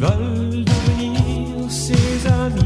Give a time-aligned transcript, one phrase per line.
[0.00, 2.64] veulent devenir ses amis.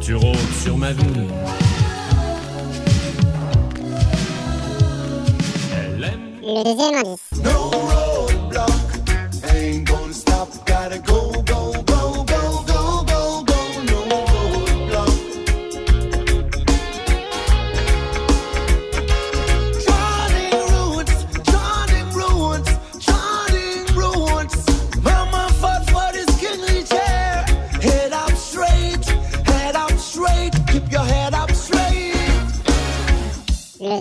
[0.00, 1.04] Tu rôdes sur ma vie.
[5.76, 8.01] Elle aime Le deuxième indice.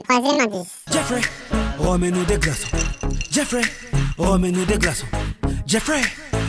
[0.02, 0.67] Troisième indice.
[0.91, 1.21] Jeffrey,
[1.80, 2.67] remets-nous des glaçons.
[3.31, 3.61] Jeffrey,
[4.17, 5.07] remets-nous des glaçons.
[5.67, 6.02] Jeffrey,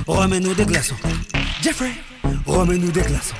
[0.07, 0.97] remets-nous des glaçons.
[1.63, 1.93] Jeffrey,
[2.47, 3.37] remets-nous des glaçons.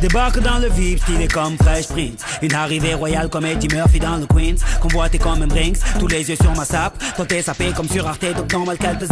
[0.00, 2.20] Débarque dans le VIP, stylé comme Fresh Prince.
[2.40, 4.56] Une arrivée royale comme Eddie Murphy dans le Queens.
[4.80, 7.02] Convoité comme un Brinks, tous les yeux sur ma sape.
[7.16, 9.06] Toi t'es sapé comme sur Arte, donc normal qu'elle te.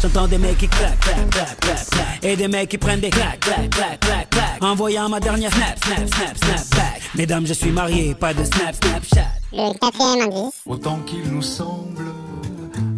[0.00, 2.24] J'entends des mecs qui claquent, claquent, claquent, claquent, claquent.
[2.24, 4.62] Et des mecs qui prennent des claques, claques, claques, claques, claques.
[4.62, 7.02] Envoyant ma dernière snap, snap, snap, snap back.
[7.14, 9.39] Mesdames, je suis marié, pas de snap, snap, chat.
[9.52, 10.62] Le quatrième indice.
[10.66, 12.06] Autant qu'il nous semble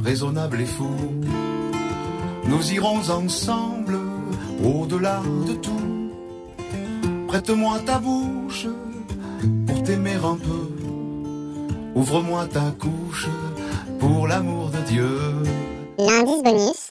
[0.05, 0.91] raisonnable et fou,
[2.45, 3.99] nous irons ensemble
[4.63, 6.11] au-delà de tout.
[7.29, 8.67] Prête-moi ta bouche
[9.67, 10.69] pour t'aimer un peu.
[11.95, 13.29] Ouvre-moi ta couche
[13.99, 15.19] pour l'amour de Dieu.
[15.99, 16.91] L'indice bonus.